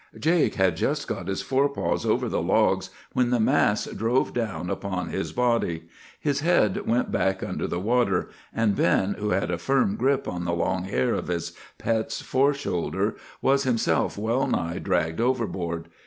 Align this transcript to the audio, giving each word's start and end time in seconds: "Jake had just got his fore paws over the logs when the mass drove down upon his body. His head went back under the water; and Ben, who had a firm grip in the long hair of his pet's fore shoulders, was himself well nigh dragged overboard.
"Jake 0.17 0.55
had 0.55 0.77
just 0.77 1.07
got 1.07 1.27
his 1.27 1.43
fore 1.43 1.69
paws 1.69 2.07
over 2.07 2.27
the 2.27 2.41
logs 2.41 2.89
when 3.13 3.29
the 3.29 3.39
mass 3.39 3.85
drove 3.85 4.33
down 4.33 4.71
upon 4.71 5.09
his 5.09 5.31
body. 5.31 5.83
His 6.19 6.39
head 6.39 6.87
went 6.87 7.11
back 7.11 7.43
under 7.43 7.67
the 7.67 7.79
water; 7.79 8.29
and 8.51 8.75
Ben, 8.75 9.13
who 9.19 9.29
had 9.29 9.51
a 9.51 9.59
firm 9.59 9.95
grip 9.97 10.27
in 10.27 10.43
the 10.45 10.53
long 10.53 10.85
hair 10.85 11.13
of 11.13 11.27
his 11.27 11.53
pet's 11.77 12.19
fore 12.19 12.55
shoulders, 12.55 13.19
was 13.43 13.61
himself 13.61 14.17
well 14.17 14.47
nigh 14.47 14.79
dragged 14.79 15.21
overboard. 15.21 15.87